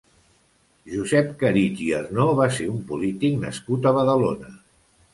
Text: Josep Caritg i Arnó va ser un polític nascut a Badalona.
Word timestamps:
Josep 0.93 1.29
Caritg 1.43 1.85
i 1.89 1.91
Arnó 1.99 2.27
va 2.41 2.49
ser 2.57 2.69
un 2.79 2.83
polític 2.91 3.39
nascut 3.47 3.89
a 3.93 3.97
Badalona. 4.01 4.55